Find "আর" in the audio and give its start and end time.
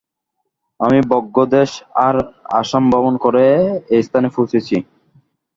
2.05-2.15